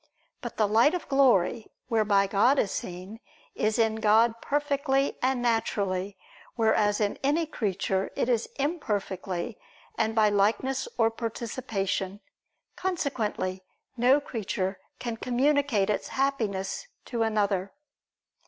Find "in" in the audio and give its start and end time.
3.77-3.97, 6.99-7.19